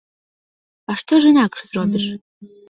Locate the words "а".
0.91-0.95